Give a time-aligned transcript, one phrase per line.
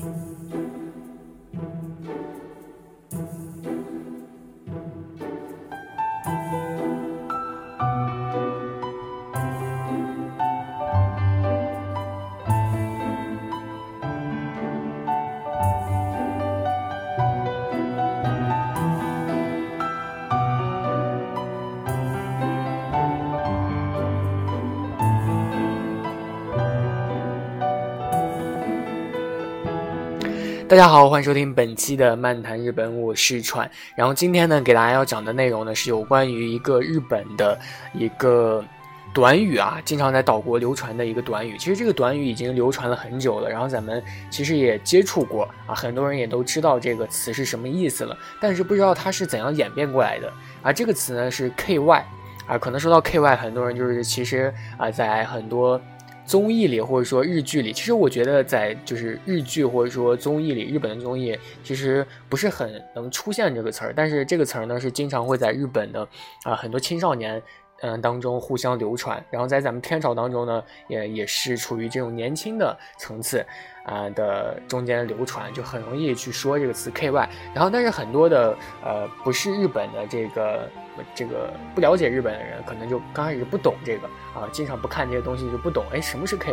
[0.00, 0.69] Música
[30.70, 33.68] 大家好，欢迎收听本期的漫谈日本，我是川。
[33.96, 37.58] 然后今天呢，给大家要讲的内容呢，是有关于一个日本的
[37.92, 38.64] 一个
[39.12, 41.58] 短语啊，经常在岛国流传的一个短语。
[41.58, 50.72] 其实这个短语已经流传了很久了，然后咱们其实也接触过啊，很多人也都知道这个词是什么意思了，但是不知道它是怎样演变过来的啊。
[50.72, 51.80] 这个词呢是 ky
[52.46, 55.80] 啊，可能说到 ky，很多人就是其实啊，在很多。
[56.30, 66.06] 综艺里或者说日剧里，其实我觉得在就是日剧或者说综艺里，日本的综艺其实不是很能出现这个词儿，但是这个词儿呢是经常会在日本的
[66.44, 67.42] 啊很多青少年
[67.80, 73.44] 嗯当中互相流传，然后在咱们天朝当中呢也也是处于这种年轻的层次。
[73.82, 77.06] 啊的中间流传就很容易去说这个词 ky，
[77.54, 80.68] 然后但是很多的呃不是日本的这个
[81.14, 86.52] 这个不了解日本的人，可能就刚开始不懂这个啊，经常不看这些东西就不懂，哎什么是 ky，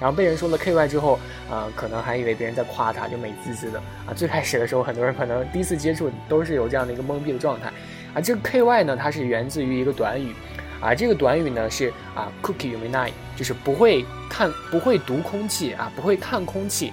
[0.00, 1.18] 然后被人说了 ky 之后
[1.50, 4.14] 啊，可能还以为别人在夸他，就美滋滋的啊。
[4.14, 7.72] 最开始的时候，很多人可能第一次接触都是有这样的一个懵逼的状态
[8.14, 8.20] 啊。
[8.20, 10.34] 这个 ky 呢，它是源自于一个短语。
[10.78, 16.92] 啊，这个短语呢是啊，cookie you may night，就是不会看，不会读空气啊，不会看空气，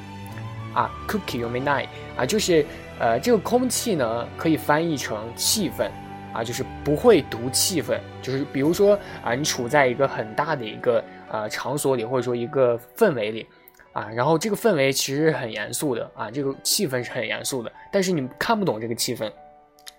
[0.73, 2.65] 啊，cookie you may night，啊，就是
[2.97, 5.89] 呃，这个空气呢可以翻译成气氛，
[6.33, 13.47] 啊，就是不会读气氛，就是比如说啊，你处在一个很大的一个呃场所里，或者说一个氛围里，
[13.91, 19.31] 啊，然后这个氛围其实很严肃的啊，这个气氛是很严肃的，但是你看不懂这个气氛，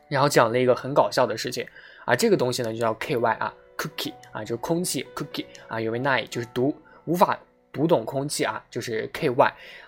[0.08, 1.66] 然后讲了一个很搞笑的事情，
[2.04, 3.54] 啊，这个东西呢就叫 ky 啊。
[3.76, 6.72] cookie 啊，就是空气，cookie 啊，有 v night 就是读
[7.06, 7.36] 无法
[7.72, 9.28] 读懂空气啊，就是 ky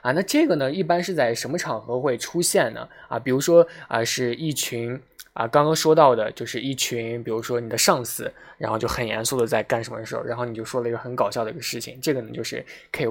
[0.01, 0.11] 啊。
[0.11, 2.89] 那这个呢，一般是在什么场合会出现呢？
[3.07, 5.01] 啊，比如说啊，是一群
[5.37, 13.07] 啊，刚刚说到的，就是一群，比如说你的上司，然后就很严肃的在干什么的时候，然后你就说了一个很搞笑的一个事情，这个呢就是 ky。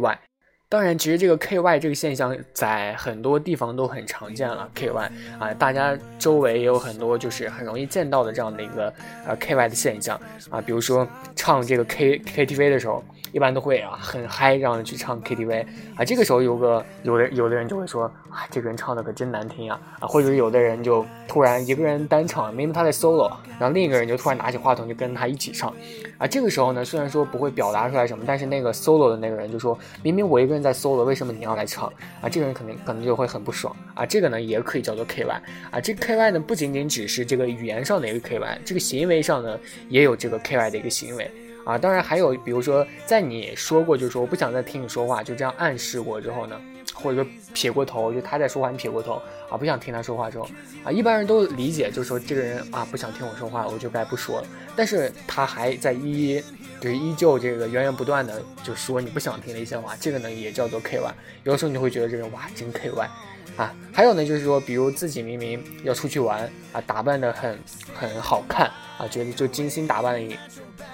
[0.68, 4.68] 当然，其实这个 K Y 这个现象在很多地方都很常见了。
[4.74, 8.91] K Y 啊，大家周围也有很多就是很容易见到的这样的一个
[9.28, 10.19] 呃 K Y 的现象
[10.50, 13.03] 啊，比如说唱这个 K K T V 的时候。
[13.35, 15.66] 一般都会啊很嗨，这样去唱 KTV
[15.97, 16.06] 啊。
[16.06, 23.29] 这个时候有个有的有的人就会说啊，这个人唱的可真难听啊啊，或者有的人就突然一个人单唱，明明他在 solo，
[23.59, 25.69] 然后另一个人就突然拿起话筒就跟他一起唱
[26.18, 26.25] 啊。
[26.25, 31.91] 这个时候呢，虽然说不会表达出来什么，但是那个 solo 的那个人就说明明我一个人在 solo，为什么你要来唱
[32.22, 32.29] 啊？
[32.29, 34.06] 这个人肯定可能就会很不爽啊。
[34.06, 35.28] 这个呢也可以叫做 KY
[35.72, 35.81] 啊。
[35.81, 39.59] 这 KY 呢不仅仅只是这个语言上的一个 KY，这个行为上呢
[39.90, 41.29] 也有这个 KY 的一个行为。
[41.66, 46.56] 啊，当然还有，比如说，在你说过，就是说我不想再听你说话，就这样暗示过之后呢，
[46.94, 50.48] 或者说撇过头，就他在说话，你撇过头啊，不想听他说话之后，
[50.84, 54.48] 啊，一般人都理解，就是说这个人啊不想听我说话，我就该不说了。
[54.76, 56.40] 但是他还在一，
[56.80, 61.16] 就是依旧这个源源不断的就说你不想听的一些话，这个呢也叫做 K Y。
[61.46, 63.09] 有的时候你会觉得这人哇真 K Y，
[63.58, 67.58] 啊，还有呢就是说，比如自己明明要出去玩啊，打扮的很
[67.94, 70.36] 很好看啊，觉得就精心打扮了一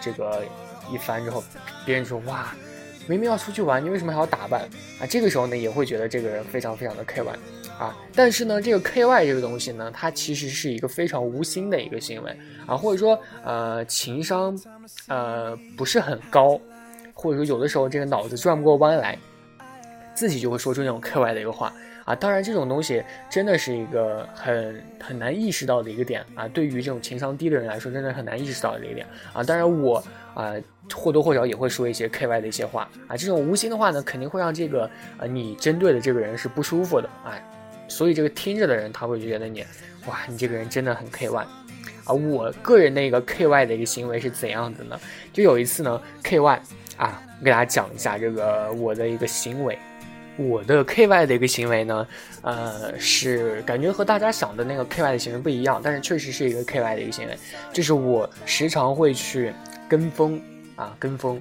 [0.01, 0.43] 这个。
[0.91, 1.41] 一番之后，
[1.85, 2.53] 别人说哇，
[3.07, 4.63] 明明要出去玩，你为什么还要打扮
[4.99, 5.07] 啊？
[5.09, 7.33] 这个时候呢，也会觉得这个人非常非常的 K Y
[7.79, 7.95] 啊。
[8.13, 14.59] 但是呢，这个 K Y 这个东西呢，它其实是一个非常无心的一个行为啊，或者说呃情商
[15.07, 16.59] 呃不是很高，
[17.13, 19.17] 或者说有的时候这个脑子转不过弯来，
[20.13, 21.71] 自己就会说出那种 K Y 的一个话。
[22.11, 29.41] 啊，当然这种东西真的是一个很很难意识到的一个点啊，对于这种情商低的人来说，真的很难意识到的一个点啊。
[29.41, 30.53] 当然我啊
[30.93, 34.89] 或多或少也会说一些 K Y 的一些话啊，这种无心的话呢，肯定会让这个
[35.19, 37.41] 呃你针对的这个人是不舒服的哎，
[37.87, 39.63] 所以这个听着的人他会觉得你
[40.05, 41.47] 哇，你这个人真的很 K Y
[42.03, 42.13] 啊。
[42.13, 44.99] 我个人的一个 K Y 的一个行为是怎样的呢？
[45.31, 46.61] 就有一次呢，K Y
[46.97, 49.79] 啊，我给大家讲一下这个我的一个行为。
[50.37, 52.07] 我的 K Y 的一个行为呢，
[52.41, 57.37] 呃，是感觉和大家想的那个 K Y 的行为不一样，但是确实是一个 K Y 的一个行为，
[57.71, 59.53] 就是我时常会去
[59.87, 60.41] 跟风
[60.75, 61.39] 啊，跟风，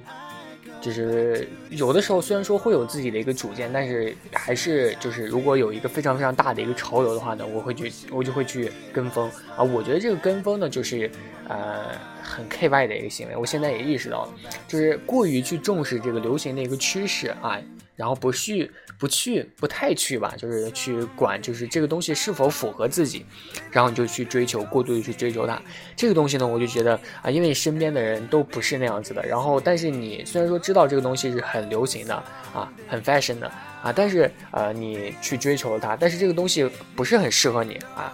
[0.81, 9.63] 就是有的时候虽然说会有自己的一个主见，但是还是就是如果有一个非常非常大的一个潮流的话呢，我会去我就会去跟风啊。
[9.63, 11.09] 我觉得这个跟风呢，就是
[11.47, 13.35] 呃很 K Y 的一个行为。
[13.35, 14.33] 我现在也意识到了，
[14.67, 17.57] 就是过于去重视这个流行的一个趋势啊。
[18.01, 23.23] 然后不去不去不太去吧，就是去管，就是这个东西是否符合自己，
[23.69, 25.61] 然后你就去追求，过度的去追求它。
[25.95, 32.15] 这个东西呢，我就觉得啊，因为身边的人都不是那样子的，然后但是你虽然说知道这个东西是很流行的
[32.55, 33.45] 啊，很 fashion 的
[33.83, 38.11] 啊，但是呃，你去追求它，但是这个东西不是很适合你啊，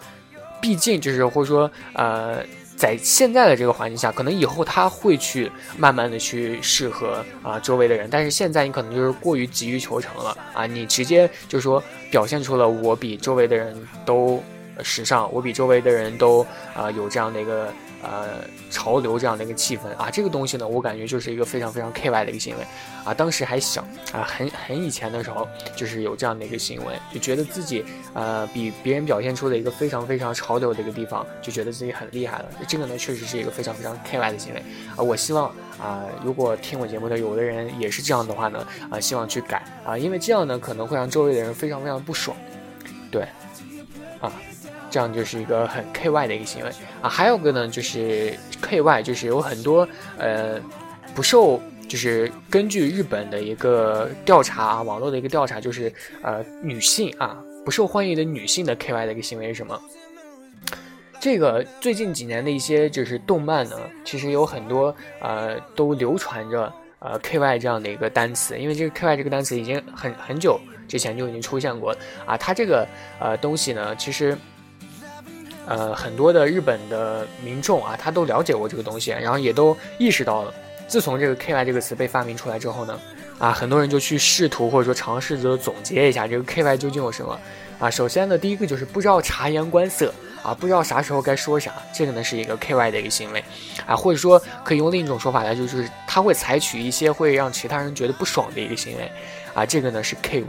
[0.61, 2.43] 毕竟就是或者说呃。
[2.77, 13.75] 在现在的这个环境下，可能以后他会去慢慢的去适合啊周围的人，但是现在你可能就是过于急于求成了啊，你直接就是说表现出了我比周围的人
[14.05, 14.41] 都
[14.83, 16.45] 时尚，我比周围的人都
[16.75, 17.73] 啊有这样的一个。
[18.01, 22.63] 呃，潮流这样的一个气氛啊，这个东西呢，我感觉就是一个非常非常 K Y 的一个行为
[23.03, 23.13] 啊。
[23.13, 23.81] 当时还小
[24.13, 27.83] 啊，很很以前的时候，就是有这样的一个行为，就觉得自己
[28.13, 32.45] 呃比别人表现出的一个非常非常潮流的一个地方，就觉得自己很厉害了。
[32.67, 34.63] 这个呢，确实是一个非常非常 K Y 的行为
[34.95, 35.01] 啊。
[35.01, 35.47] 我希望
[35.79, 42.37] 啊，如果听我节目的有的人也是这样的话呢，啊，希望去改啊，因为这样呢可能会让周围的人非常非常不爽，
[43.09, 43.27] 对，
[44.21, 44.31] 啊。
[44.97, 46.71] 这样就是一个很 K Y 的一个行为
[47.03, 50.59] 啊，还有个呢，就是 K Y，就是有很多呃
[51.13, 59.79] 不受，就是根据日本的一个调查啊，网络的一个调查，就是呃女性啊不受欢迎的女性的 K Y 的一个行为是什么？
[61.19, 71.95] 这个最近几年的一些就是动漫呢，其实有很多呃都流传着呃 K Y 这样的一个单词，因为这个 K Y 这个单词已经很很久之前就已经出现过
[72.25, 72.87] 啊，它这个
[73.19, 74.35] 呃东西呢，其实。
[75.67, 80.53] 呃，很多的日本的民众啊，他都了解过这个东西，然后也都意识到了。
[80.87, 82.97] 自从这个 “ky” 这个词被发明出来之后呢，
[83.37, 87.37] 啊，很多人就去试图或者说尝试着总结一下这个 “ky” 究竟有什么
[87.77, 87.89] 啊。
[87.89, 93.43] 首先呢，第一个就是不知道察言观色啊，不知道啥时候该说啥，这个呢是一个 “ky” 的一个行为
[93.85, 99.11] 啊，或者说可以用另一种说法来，就是他会采取一些会让其他人觉得不爽的一个行为
[99.57, 100.43] 啊，这个呢是 “ky”。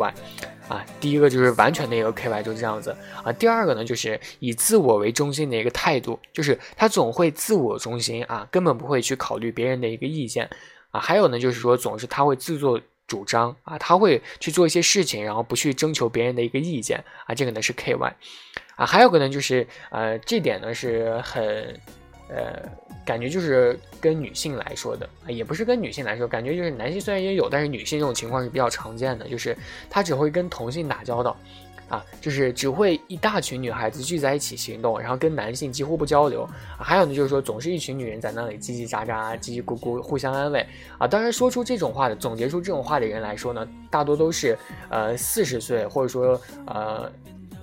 [0.69, 2.95] 啊，第一个就是完全的一个 K Y 就是这样子
[3.25, 3.33] 啊。
[3.33, 10.47] 第二个呢，就是以自我为中心的一个态度，就是他总会自我中心啊，根本不会去考虑别人的一个意见
[10.91, 11.01] 啊。
[11.01, 17.35] 还有呢，就是说总是他会自作主张啊，他会去做一些事情，然后不去征求别人的一个意见啊。
[17.35, 18.17] 这个呢是 K Y
[18.77, 18.85] 啊。
[18.85, 21.81] 还有个呢，就是呃，这点呢是很。
[22.29, 22.63] 呃，
[23.07, 29.57] 感觉就是跟女性来说的，也不是跟女性来说，感觉就是男性虽然也有，但是女性这种情况是比较常见的，就是
[29.89, 31.35] 他只会跟同性打交道，
[31.89, 36.47] 啊，就是只会一大群女孩子聚在一起行动，然后跟男性几乎不交流。
[36.79, 40.67] 还有呢，就是说总是一群女人在那里叽叽喳喳、叽叽咕咕，互相安慰。
[40.99, 44.59] 啊，当然说出这种话的、总结出这种话的人来说呢，大多都是
[44.91, 47.11] 呃四十岁，或者说呃。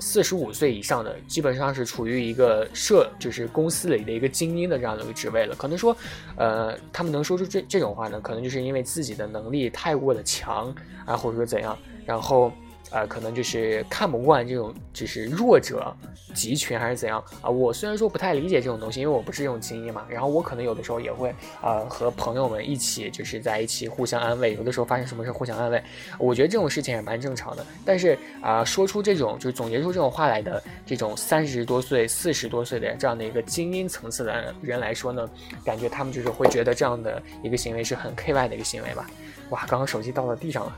[0.05, 5.55] 四十五岁以上的基本上是处于一个社，就是公司里的一个精英的这样的一个职位了。
[5.55, 5.97] 可能说，
[6.35, 10.71] 呃，他们能说出这这种话呢，可能就是因为自己的能力太过的强
[11.05, 11.75] 啊，或者说怎样，
[12.05, 12.51] 然后。
[12.95, 15.93] 呃，可能就是看不惯这种，就是弱者
[16.33, 17.49] 集群还是怎样啊？
[17.49, 20.05] 我虽然说不太理解这种东西，因为我不是这种精英嘛。
[20.07, 24.53] 然后我可能有的时候也会啊和朋友们一起，就是在一起互相安慰。
[24.53, 25.83] 有的时候发生什么事互相安慰，
[26.17, 27.65] 我觉得这种事情也蛮正常的。
[27.83, 35.29] 但是啊，说出这种就是总结出这种话来的这种三十多岁、四十多岁的这样的一个精英层次的人来说呢，
[35.65, 39.05] 感觉他们就是会觉得这样的一个行为是很 K Y 的一个行为吧？
[39.49, 40.77] 哇，刚刚手机到了地上了。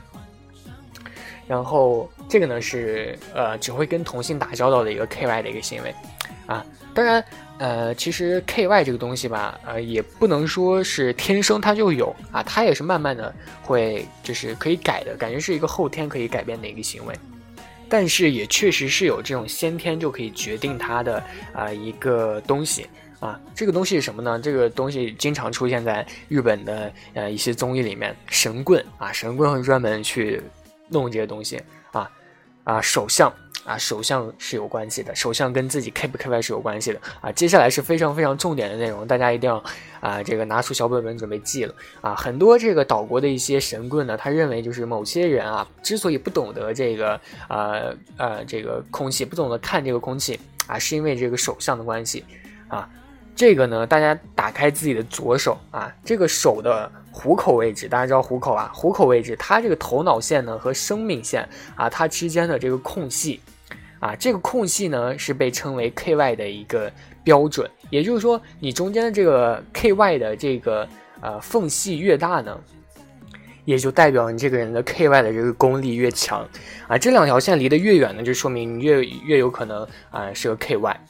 [1.48, 5.94] 然后这个呢是呃只会跟同性打交道的一个 K Y 的一个行为，
[6.46, 7.24] 啊，当然
[7.58, 17.14] 呃其实 K Y 这个东西吧，呃也不能说是天生它就有啊，它也是慢慢的会就是可以改的感觉是一个后天可以改变的一个行为，
[17.88, 22.86] 但是也确实是有这种先天就可以决定它的啊一个东西
[23.20, 24.38] 啊，这个东西是什么呢？
[24.38, 30.42] 这个东西经常出现在日本的呃一些综艺里面，神棍啊，神棍会专门去。
[30.88, 32.10] 弄这些东西啊
[32.64, 33.32] 啊，首相
[33.64, 37.32] 啊，首相是有关系的，首相跟自己 K 不 K Y 是有关系的啊。
[37.32, 39.62] 接下来是非常非常重点的内容，大家一定要
[40.00, 42.14] 啊，这个拿出小本本准备记了啊。
[42.14, 52.24] 很多这个岛国的一些神棍呢，他认为就是某些人啊，之所以不懂得这个呃呃这个空气，不懂得看这个空气啊，是因为这个首相的关系
[52.68, 52.88] 啊。
[53.38, 63.40] 这个呢，大家打开自己的左手啊，这个手的虎口位置，大家知道虎口啊，虎口位置，它这个头脑线呢和生命线啊，它之间的这个空隙
[64.00, 66.90] 啊，这个空隙呢是被称为 K Y 的一个
[67.22, 70.88] 标准，也就是说，你中间的这个 K Y 的这个
[71.20, 72.58] 呃缝隙越大呢，
[73.64, 76.44] 也就代表你这个人的 K Y 的这个功力越强
[76.88, 81.00] 啊，这两条线离得越远呢，就说明你越越有可能啊是个 K Y。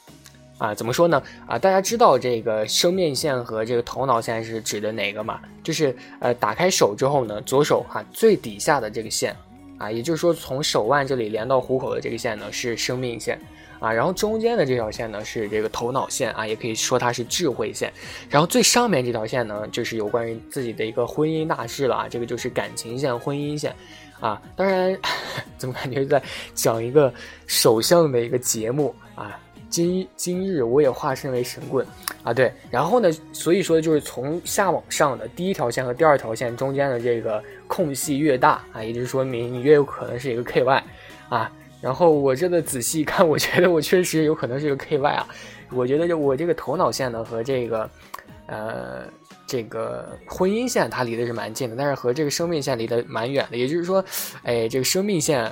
[0.59, 1.23] 啊，怎么说呢？
[1.47, 5.39] 啊，大家知道这个生命线和这个头脑线是指的哪个吗？
[5.63, 9.35] 就是呃，打开手之后呢，左手哈最底下的这个线，
[9.77, 13.39] 啊，也就是说从手腕这里连到虎口的这个线呢是生命线
[13.79, 17.89] 啊，然后中间的这条线呢是这个头脑线啊，也可以说它是智慧线，
[18.29, 23.73] 然后最上面这条线呢就是有关于自己的一个婚姻大事了啊，这个就是感情线、婚姻线。
[24.19, 24.99] 啊，当然，
[25.57, 26.21] 怎么感觉在
[26.53, 27.13] 讲一个
[27.47, 29.39] 首相的一个节目啊？
[29.69, 31.85] 今今日我也化身为神棍
[32.23, 40.81] 啊，对，然后呢，所以说就是从下往上的第一条线和第二条线中间的这个空隙越大啊，也就是说明你越有可能是一个 KY
[41.29, 41.51] 啊。
[41.81, 45.27] 然后我这个仔细看，我觉得我确实有可能是一个 KY 啊。
[45.71, 47.89] 我觉得就我这个头脑线呢和这个，
[48.47, 49.03] 呃。
[49.47, 53.57] 这个婚姻线它离的是蛮近的，但是和这个生命线离得蛮远的。
[53.57, 54.05] 也就是说，
[54.43, 55.51] 哎，这个生命线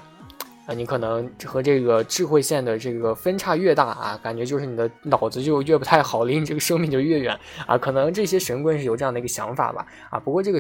[0.67, 7.77] 啊，你可能和这个智慧线的这个分差越大啊，感觉就是你的脑子就越不太好，离你这个生命就越远啊。
[7.77, 10.19] 可能这些神棍是有这样的一个想法吧啊。
[10.19, 10.59] 不过这个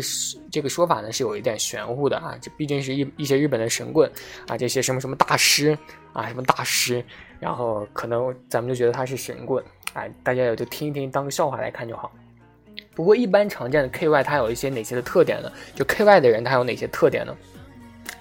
[0.49, 4.09] 这个说法呢是有一点玄乎的啊，这毕竟是一一些日本的神棍
[4.47, 5.77] 啊，这些什么什么大师
[6.13, 7.03] 啊，什么大师，
[7.37, 9.61] 然后可能咱们就觉得他是神棍，
[9.91, 12.09] 哎，大家也就听一听，当个笑话来看就好。
[12.95, 15.51] 不过，一般常见的 KY 它有一些哪些的特点呢？
[15.75, 17.35] 就 KY 的人他有哪些特点呢？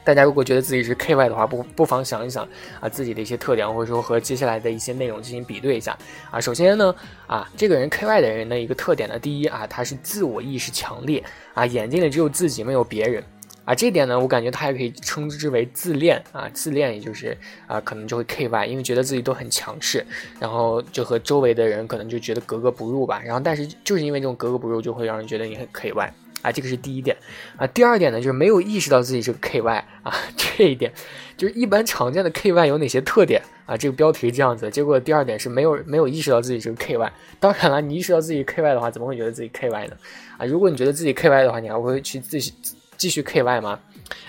[0.06, 2.46] 大家如果觉得自己是 KY 的话，不不妨想一想
[2.78, 5.98] 啊自己的一些特点，或者说和接下来的一些内容进行比对一下
[6.30, 6.40] 啊。
[6.40, 6.94] 首先呢，
[7.26, 11.20] 啊这个人 KY 的人的一个特点呢，第一啊他是自我意识强烈
[11.54, 13.20] 啊，眼睛里只有自己没有别人。
[13.64, 17.36] 啊，这点呢，我感觉他也可以称之为自恋啊，自恋也就是
[17.66, 20.06] 啊，可能就会 KY，因为觉得自己都很强势，
[20.38, 23.20] 然后就和周围的人可能就觉得格格不入吧。
[23.24, 26.10] 然后，但是就是因为这种格格不入，就会让人觉得你很 KY
[26.46, 27.16] 啊，这个是第一点
[27.56, 27.66] 啊。
[27.66, 30.92] 第二点呢，就是没有意识到自己是 KY 啊， 这一点
[31.36, 33.76] 就是一般常见的 KY 有哪些特点啊？
[33.76, 37.10] 这个标题是这样子，结果第二点是没有没有意识到自己是个 KY。
[37.40, 39.96] 当然了，你意识到自己 KY 的话，怎么会觉得自己 KY 呢？
[40.38, 42.54] 啊，如果你觉得自己 KY 的话，你还会去自己。
[42.98, 43.78] 继续 KY 吗？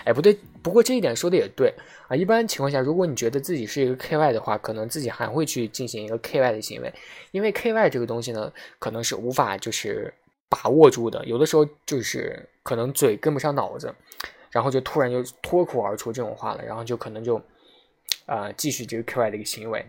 [0.03, 1.73] 哎，不对，不过这一点说的也对
[2.09, 2.15] 啊。
[2.17, 6.93] 一般情况下，如果你觉得自己是一个 KY 的话，可能自己还会去进行一个 KY 的行为，
[7.31, 10.13] 因为 KY 这个东西呢，可能是无法就是
[10.49, 13.93] 把握住的，有的时候就是可能嘴跟不上脑子，
[14.51, 17.41] 然后就突然就脱口而出这种话了，然后就可能就
[18.25, 19.85] 啊继续这个 KY 的一个行为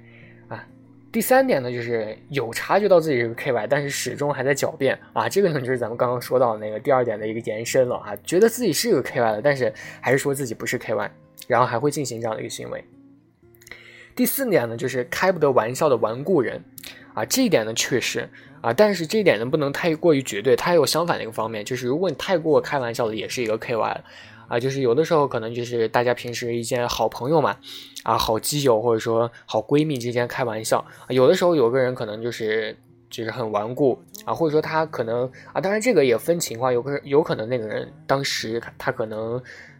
[0.48, 0.66] 啊。
[1.10, 5.26] 第三点呢，就是有察觉到自己是个 KY，但是始终还在狡辩啊。
[5.26, 8.14] 这个呢，就是咱们刚刚说到的那个第二点的一个延伸了啊。
[8.24, 9.72] 觉得自己是个 KY 了，但是
[10.02, 11.10] 还是说自己不是 KY，
[11.46, 12.84] 然后还会进行这样的一个行为。
[14.14, 16.62] 第四点呢，就是开不得玩笑的顽固人
[17.14, 17.24] 啊。
[17.24, 18.28] 这一点呢，确实
[18.60, 23.96] 啊，但是这一点呢，不能太过于绝对，它有相反的一个方面，就是如果你太过开玩笑的，也是一个 KY。
[24.48, 27.54] 啊，就是有的时候可能就是大家平时一些好朋友嘛，
[28.02, 32.74] 啊，好基友或者说好闺蜜之间开玩笑，有的时候有个人可能就是
[33.10, 39.38] 就是很顽固啊，或者说他可能啊，当然这个也分情况，有个有可能那个人当时他可能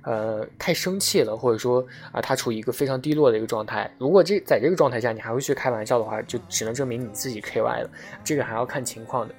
[0.09, 7.91] 呃太生气了，或者说啊他处于一个非常低落的一个状态，如果这在这个状态下你还会去开玩笑的话，就只能证明你自己 KY 了，
[8.25, 9.35] 这个还要看情况的。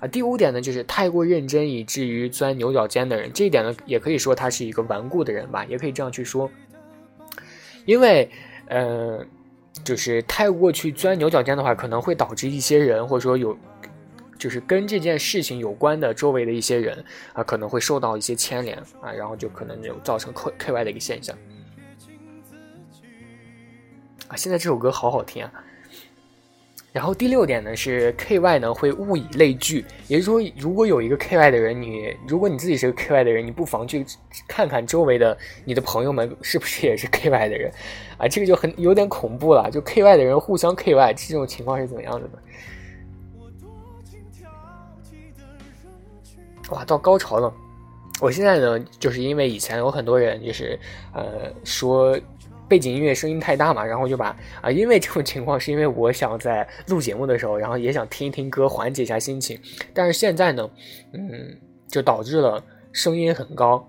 [0.00, 6.50] 啊，第五点呢，就是太过认真以至于钻牛角尖的人，这一点呢，也可以说他是一个顽固的人吧，也可以这样去说。
[7.84, 8.30] 因为，
[8.68, 9.24] 呃，
[9.84, 13.56] 就是太过去钻牛角尖的话，可能会导致一些人，或者说有，
[14.38, 21.36] 就是跟这件事情有关的周围的一些人啊，可能会受到一些牵连啊，然后就可能就造成 K K Y 的一个现象。
[24.28, 25.52] 啊，现在这首歌好好听啊。
[26.92, 34.02] 然后第六点呢是 K Y 呢会物以类聚，也就是说，如果有一个 K Y 的人，你如果你自己是个 K Y 的人，你不妨去
[34.48, 37.70] 看看周围的你的朋友们是不是也是 K Y 的人，
[38.16, 42.38] 啊，这个就很有点恐怖了，就 K Y 的人互相 K Y 这种情况是怎么样的呢？
[46.70, 47.52] 哇，到高潮了！
[48.20, 50.78] 我现在呢，就是因为以前有很多人就是
[51.12, 52.18] 呃说。
[52.68, 59.56] 背景音乐声音太大嘛，然后就把啊，因为这种情况是因为我想在录节目的时候，然后也想听一听歌，缓解一下心情。
[59.94, 60.68] 但是现在呢，
[61.12, 61.56] 嗯，
[61.86, 63.88] 就导致了声音很高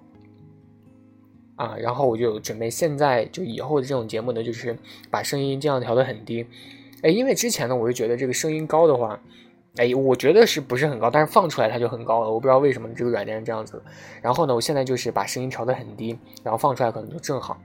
[1.56, 4.78] 啊，然后我就准备现在就以后的这种节目呢，就是
[5.10, 6.46] 把声音尽量调的很低。
[7.02, 9.20] 哎，因为之前呢，我就觉得这个声音高的话，
[9.76, 13.82] 哎，我觉得是不是很高，但是放出来它就很高了，我不知道为什么这个软件是这样子。
[14.22, 17.60] 然后呢，我现在就是把声音调得很低，然后放出来可能就正好。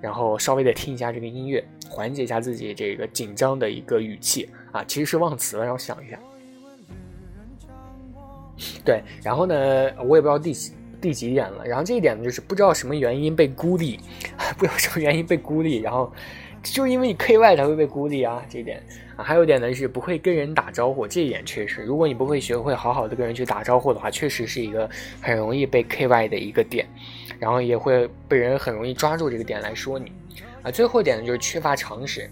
[0.00, 6.18] 然后稍微的听一下这个音乐，缓解一下自己这个紧张的一个语气啊，其实是忘词了，让我想一下。
[8.84, 9.54] 对，然后呢，
[10.04, 11.64] 我也不知道第几第几点了。
[11.64, 13.98] 然后这一点呢，就是不知道什么原因被孤立，
[14.58, 16.12] 不知道什么原因被孤立，然后
[16.64, 18.82] 就因为你 K Y 才会被孤立啊，这一点
[19.16, 24.88] 啊，还有一点呢是不会跟人打招呼，这一点确实，如果你不会学会好好的跟人去打招呼的话，确实是一个
[25.20, 26.88] 很容易被 K Y 的一个点，
[27.38, 30.10] 然后也会被人很容易抓住这个点来说你
[30.62, 30.70] 啊。
[30.70, 32.28] 最后一点呢就是缺乏常识。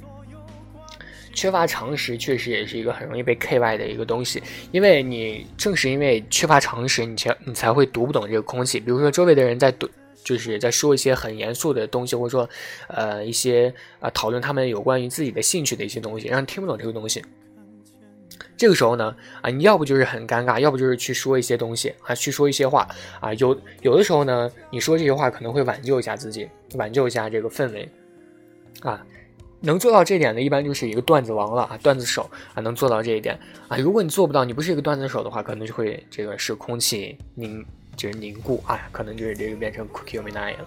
[1.34, 8.78] 缺乏常识确实也是一个很容易被 K Y 的一个东西，因为你正是因为缺乏常识，你才你才会读不懂这个空气。
[8.78, 9.88] 比如说周围的人在读，
[10.24, 12.48] 就是在说一些很严肃的东西，或者说
[12.88, 17.22] 呃一些啊讨论他们有关于自己的兴趣的一些东西，让你听不懂这个东西。
[18.56, 22.88] 这个时候呢啊，你要不就是很尴尬，要不就是去说一些东西啊，去说一些话
[23.20, 23.34] 啊。
[23.34, 27.88] 有有的时候呢，你说这些话可能会挽救一下自己，挽救一下这个氛围
[28.80, 29.04] 啊。
[29.64, 33.38] 能做到这点的，一般就是一个段子王了啊，段子手啊，能做到这一点
[33.68, 33.76] 啊。
[33.76, 37.64] 如果你做不到，你不是一个段子手的话，可能就会这个是空气凝，
[37.96, 40.66] 就是凝固啊，可能就是这个变成 cookie m i n i 了，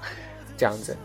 [0.58, 0.96] 这样子。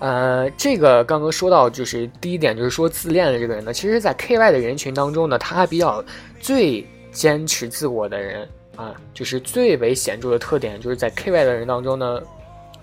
[0.00, 6.04] 呃，这个刚刚说到，就是第一点，就是说自恋的这个人呢，其实，在 K Y 的人群当中呢，他还比较
[6.40, 12.20] 最坚持自我的人啊，就是最为显著的特点，就是在 K Y 的人当中呢，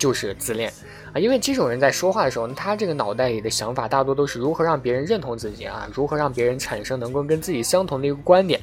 [0.02, 0.74] 就是自恋。
[1.14, 8.60] 啊，因为这种人在说话的时候，他这个脑袋里的想法大多都是如何让别人认同自己啊，如何让别人产生能够跟自己相同的一个观点。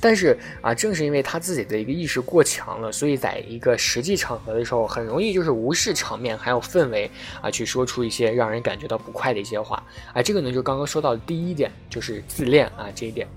[0.00, 7.08] 但是啊，正是因为他自己的一个意识过强了，所以在一个实际场合的时候，很容易就是无视场面还有氛围
[7.40, 9.80] 啊，去说出一些让人感觉到不快的一些话。
[10.12, 13.28] 啊，这个呢就刚刚说到的第一点，就是自恋啊这一点。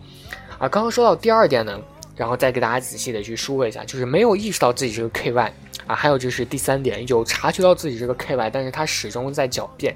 [0.57, 1.77] 啊，刚刚说到第二点呢。
[2.15, 5.51] 然后再给大家仔细的去说一下，就是没有意识到自己是个 KY
[5.87, 9.95] 啊，还有就是第三点，有察觉到自己这个 KY，但是他始终在狡辩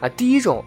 [0.00, 0.08] 啊。
[0.08, 0.64] 第一种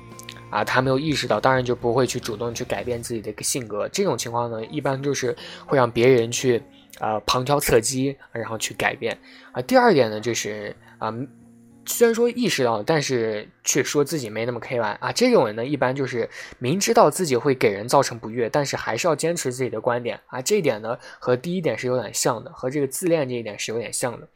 [0.50, 3.88] 啊，他没有意识到，当然就不会去主动去改变自己的一个性格。
[3.90, 5.36] 这种情况呢，一般就是
[5.66, 6.62] 会让别人去
[7.00, 9.18] 啊旁敲侧击，然后去改变
[9.52, 9.62] 啊。
[9.62, 11.14] 第二点呢，就是啊。
[11.84, 15.12] 虽然说意识到了，但是却说自己没那么 K Y 啊！
[15.12, 20.40] 这种人呢，一般就是明知道自己会给人造成不悦，但是还是要坚持自己的观点啊！
[20.40, 24.28] 这一点呢，和第一点是有点像的，和这个自恋这一点是有点像的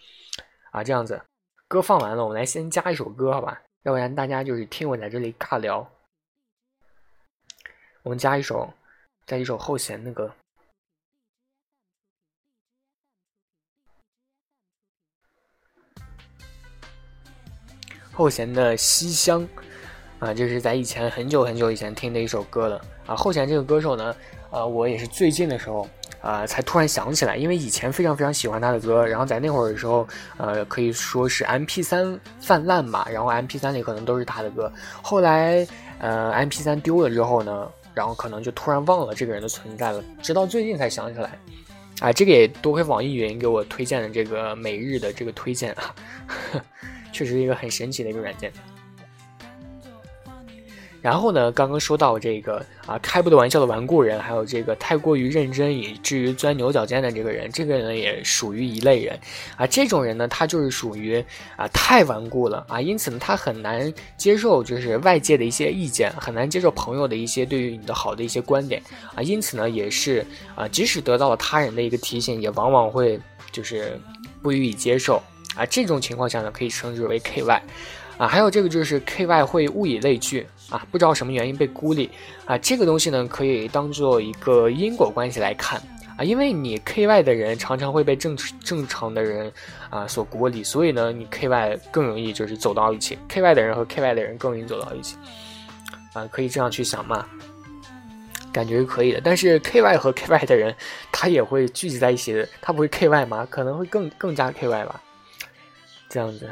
[0.76, 0.84] 啊！
[0.84, 1.22] 这样子，
[1.70, 3.62] 歌放完了，我们来先加一首歌，好吧？
[3.84, 5.90] 要不然大家就是听我在这里尬聊。
[8.04, 8.74] 我们加一首，
[9.26, 10.36] 加一首后弦的歌。
[18.12, 19.48] 后弦的《西厢》，
[20.20, 23.16] 啊，这是在以前很久很久以前听的一首歌了啊。
[23.16, 24.14] 后弦这个歌手呢，
[24.52, 25.88] 啊，我也是最近的时候
[26.26, 30.08] 啊才突然想起来，因为以前非常非常喜欢他的歌，然后在那会儿的时候，
[30.38, 34.72] 呃，可以说是 M P 三泛滥嘛，然后 M P 三里可能都是他的歌。
[35.04, 35.66] 后来，
[36.00, 41.30] 呃，M P 三丢了之后呢，然后可能就突然忘了这个人的存在了，直到最近才想起来。
[42.00, 45.96] 啊，这个也多亏网易云给我推荐的这个每日的这个推荐啊。
[47.14, 48.52] 确实是一个很神奇的一个软件。
[51.06, 59.20] 然后呢，刚刚说到这个啊，开不得玩笑的顽固人，还有这个太过于认真以至于钻牛角尖的这个人，这个人也属于一类人
[59.56, 59.68] 啊。
[59.68, 61.24] 这种人呢，他就是属于
[61.58, 68.82] 啊太顽固了啊，因此呢，他很难接受就是外界的一些意见，很难接受朋友的一些对于你的好的一些观点
[69.14, 69.22] 啊。
[69.22, 73.20] 因此呢，也是啊，即使得到了他人的一个提醒，也往往会
[73.52, 73.96] 就是
[74.42, 75.22] 不予以接受。
[75.56, 77.64] 啊，这种情况下呢，可以称之为 K Y，
[78.18, 82.10] 啊，还有这个就是 K Y 会物以类聚啊，不知道什么原因被孤立
[82.46, 85.80] 啊，这个东西呢，可以当做一个因果关系来看
[86.18, 89.52] 啊，因为你 K Y 的人常常会被正正常的人
[89.90, 95.18] 啊所孤立，所以呢，你 K Y 更容易就是走到一起，K Y 的人和 K Y 的人更容易走到一起
[96.14, 97.28] 啊，可以这样去想嘛，
[98.52, 100.74] 感觉是可以的，但是 K Y 和 K Y 的人
[101.12, 103.46] 他也会聚集在一起的，他不会 K Y 吗？
[103.50, 105.02] 可能会更更加 K Y 吧。
[106.08, 106.50] 这样子，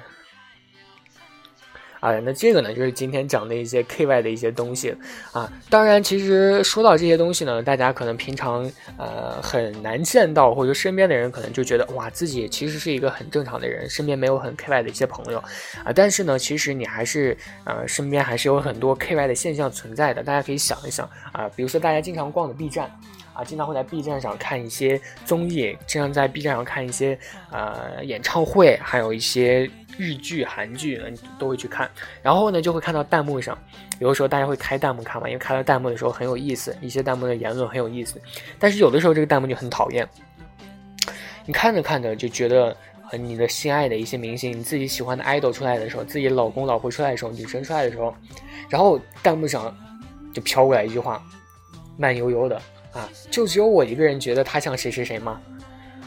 [2.03, 4.93] 啊，那这个呢，就是今天讲的一些 K Y 的一些东西
[5.31, 5.49] 啊。
[5.69, 15.39] 当然，其实说到这些东西呢，大家可能平常呃很难见到，或者身边的人可能就觉得哇，自己其实是一个很正常的人，身边没有很 K Y 的一些朋友
[15.85, 15.93] 啊。
[15.95, 20.21] 但是呢，其实你还是呃身边还是有很多 K Y 的现象存在的。
[20.21, 22.91] 大家可以想一想啊，比如说大家经常逛的 B 站。
[23.33, 27.17] 啊，经常会在 B 站上看一些综艺，经常在 B 站上看一些
[27.51, 31.89] 呃演唱会，还有一些日剧、韩剧，嗯都会去看。
[32.21, 33.57] 然后呢，就会看到弹幕上，
[33.99, 38.21] 有的时候大家会开弹幕看嘛，因为开了弹幕的时候很有意思，一些弹幕的言论很有意思。
[38.59, 40.07] 但是有的时候这个弹幕就很讨厌，
[41.45, 42.75] 你看着看着就觉得，
[43.09, 48.15] 呃，你的心爱的一些明星，你自己喜欢的 idol 出来的时候，自己老公老婆出来的时候，女神出来的时候，
[48.69, 49.75] 然后弹幕上
[50.33, 51.21] 就飘过来一句话，
[51.97, 52.61] 慢悠悠的。
[52.93, 55.41] 啊，就只有我一个人觉得他像谁谁谁吗？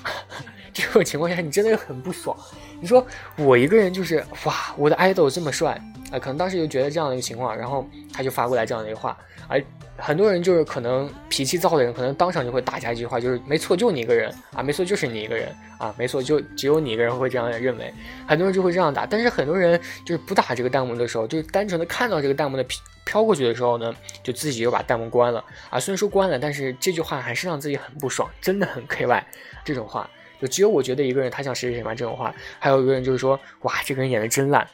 [0.73, 2.37] 这种情况下，你真的很不爽。
[2.81, 3.05] 你说
[3.37, 5.81] 我一个人就是哇，我的 idol 这么帅
[6.19, 9.17] 可能当时就觉得这样的一个情况，然后他就发过来这样的一个话，
[9.49, 9.63] 而
[9.97, 15.49] 很多人就是可能脾气躁的人，可能当场就会打下一句话，就是没错，就你一个人啊，没错，就是你一个人
[15.79, 17.93] 啊，没错，就只有你一个人会这样认为，
[18.27, 25.43] 很多人就会这样打，但是很多人就是不打这个弹幕的时候，就是单纯的看到这个弹幕的飘飘过去的时候呢，就自己就把弹幕关了。
[25.71, 29.27] 啊，虽然说关了，但是这句话还是让自己很不爽，真的很 K Y
[29.65, 30.09] 这种话。
[30.39, 34.69] 就只有我觉得一个人他像谁谁谁嘛这种话，还有一个人就是说哇这个人演的真烂，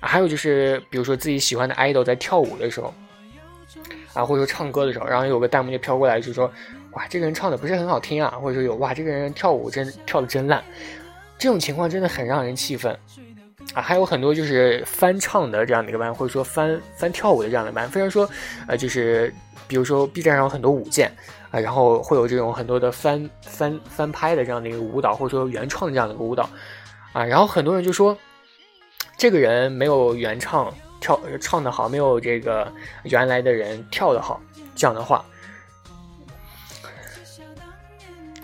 [0.00, 2.92] 还有就是比如说自己喜欢的 idol 在跳舞的时候，
[4.14, 6.50] 啊或者说唱歌的时候，然后有个弹幕就飘过来就说
[6.92, 10.62] 哇这个人唱的不是很好听啊，或者说有哇这个人跳舞真跳的真烂，
[11.38, 12.96] 这种情况真的很让人气愤。
[13.74, 18.28] 啊，还有很多就是翻唱的这样的一个班，或者说翻翻跳舞的这样的班，非常说
[18.66, 19.32] 呃就是
[19.68, 21.10] 比如说 B 站上有很多舞剑。
[21.52, 26.48] 啊，然后会有这种很多的翻翻翻拍的这样的一个舞蹈，或者说原创这样的一个舞蹈，
[27.12, 28.16] 啊，然后很多人就说，
[29.22, 32.66] 这个人没有原唱跳唱的好，没有这个
[33.04, 34.42] 原来的人跳的好，
[34.74, 35.24] 这样的话。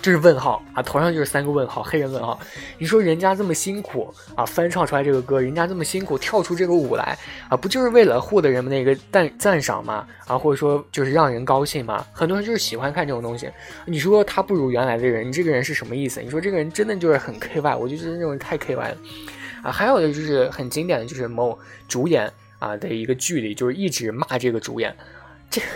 [0.00, 2.38] 这是问号啊，头上就是三个问号，黑人问号。
[2.78, 10.06] 你说人家这么辛苦啊，翻唱出来这个歌，人家这么辛苦跳出这个舞来啊，不就是为了获得人们的一个赞赞赏吗？
[10.28, 12.06] 啊，或者说就是让人高兴吗？
[12.12, 13.50] 很多人就是喜欢看这种东西。
[13.84, 16.22] 你说他不如原来的人，你这个人是什么意思？
[16.22, 18.96] 你说这个人真的就是很 K Y，我就觉得这种人太 K Y 了
[19.70, 24.96] 还有的就是很经典的就是某主演啊的一个剧里，就是一直骂这个主演，
[25.50, 25.66] 这个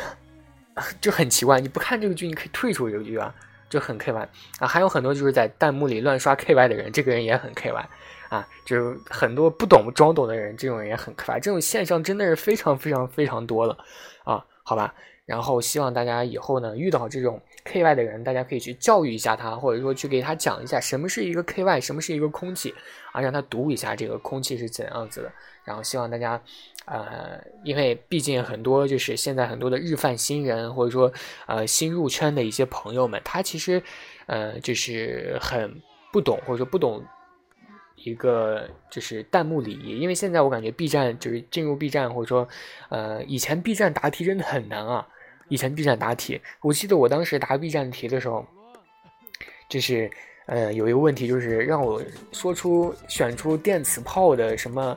[1.00, 1.60] 就很奇怪。
[1.60, 3.34] 你不看这个剧，你可以退出这个剧啊。
[3.68, 4.28] 就很 K Y
[4.58, 7.88] 啊，还有很多就是在弹幕里乱刷 K Y 的人，这个人也很 K Y
[8.28, 13.78] 啊，就是很多不懂装懂的人，这种人也很 K Y，这种现象真的是非常非常非常多了
[14.24, 14.94] 啊，好吧，
[15.32, 22.74] 然后希望大家以后呢遇到这种 K Y 的人，大家可以去教育一下他，或者说去给他讲一下什么是一个 K Y，什么是一个空气
[23.12, 25.32] 啊，让他读一下这个空气是怎样子的，
[25.64, 26.38] 然后希望大家。
[26.84, 31.12] 呃，因为毕竟很多就是现在很多的日饭新人，或者说
[31.46, 33.80] 呃新入圈的一些朋友们，他其实
[34.26, 35.80] 呃就是很
[36.12, 37.00] 不懂，或者说不懂
[37.94, 40.00] 一个就是弹幕礼仪。
[40.00, 42.48] 因为现在我感觉 B 站就是进入 B 站，或者说
[42.88, 45.06] 呃以前 B 站答题真的很难啊。
[45.52, 48.42] 以前 B 站答题，我记得我当时答 B 站题的时候，
[49.68, 50.10] 就是
[50.46, 54.96] 呃有一个问题就是让我说出选出电磁炮的什么。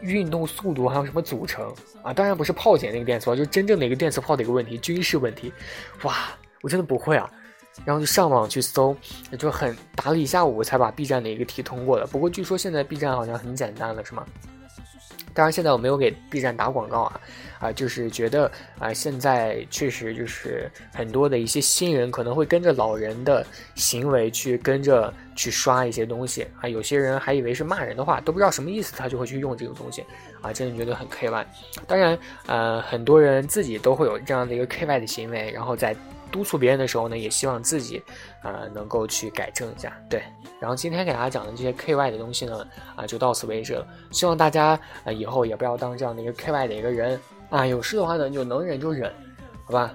[0.00, 2.12] 运动速度还有什么组成啊？
[2.12, 5.52] 当然不是炮姐那个电磁炮，就是真正的一个电磁炮的一个问题，军事问题。
[6.02, 7.30] 哇，我真的不会啊！
[7.84, 8.96] 然后就上网去搜，
[9.38, 12.04] 就很答了一下午才把 B 站的一个题通过了。
[12.08, 14.26] 不过据说现在 B 站好像很简单了，是吗？
[15.34, 17.20] 当然现在我没有给 B 站打广告啊，
[17.58, 25.12] 啊，就是觉得啊，现在确实就是很多的一些新人可能会跟着老人的行为去跟着。
[25.36, 30.04] 去刷一些东西啊，有些人还以为是骂人的话，都不知道什么意思，他就会去用这个东西
[30.42, 31.46] 啊，真的觉得很 K Y。
[31.86, 35.96] 当然，呃，很多人自己都会有这样的一个 K Y 的行为，然后在
[36.30, 38.02] 督促别人的时候呢，也希望自己
[38.42, 39.92] 呃能够去改正一下。
[40.08, 40.22] 对，
[40.60, 42.66] 然后今天给大家讲的这些 K Y 的东西呢，
[42.96, 43.86] 啊，就到此为止了。
[44.10, 49.12] 希望大家呃以后也不要当这样的一个 K Y 的一个人啊，有事的话呢就能忍就忍，
[49.64, 49.94] 好吧。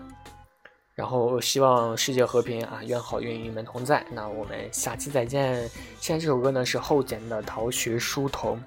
[0.94, 4.06] 然后希望世界和平啊，愿好运与你们同在。
[4.12, 5.70] 那我们下期再见。
[6.00, 8.58] 现在这首歌呢是后剪的《逃学书童》，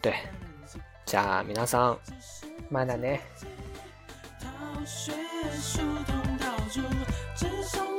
[0.00, 0.14] 对，
[1.04, 1.98] 加米娜桑，
[2.70, 3.20] 马奶奶。
[4.40, 5.12] 逃学
[5.60, 6.39] 书童
[6.70, 6.80] 住
[7.34, 7.89] 至少